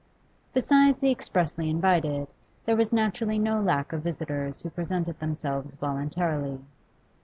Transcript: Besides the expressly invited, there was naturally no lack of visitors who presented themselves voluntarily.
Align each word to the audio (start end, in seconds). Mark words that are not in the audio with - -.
Besides 0.51 0.99
the 0.99 1.11
expressly 1.11 1.69
invited, 1.69 2.27
there 2.65 2.75
was 2.75 2.91
naturally 2.91 3.37
no 3.37 3.61
lack 3.61 3.93
of 3.93 4.01
visitors 4.01 4.63
who 4.63 4.71
presented 4.71 5.19
themselves 5.19 5.75
voluntarily. 5.75 6.59